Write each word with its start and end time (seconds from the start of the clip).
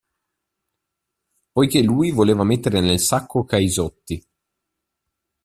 Poiché 1.53 1.83
lui 1.83 2.09
voleva 2.09 2.43
mettere 2.43 2.79
nel 2.81 2.99
sacco 2.99 3.43
Caisotti. 3.43 4.27